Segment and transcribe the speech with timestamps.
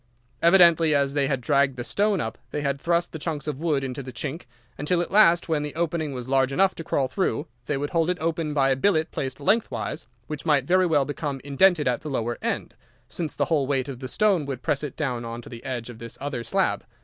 [0.41, 3.83] Evidently, as they had dragged the stone up they had thrust the chunks of wood
[3.83, 7.45] into the chink, until at last, when the opening was large enough to crawl through,
[7.67, 11.39] they would hold it open by a billet placed lengthwise, which might very well become
[11.43, 12.73] indented at the lower end,
[13.07, 15.87] since the whole weight of the stone would press it down on to the edge
[15.87, 16.83] of this other slab.